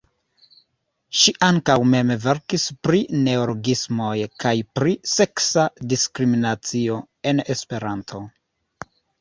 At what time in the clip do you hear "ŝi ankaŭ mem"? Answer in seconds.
1.23-2.13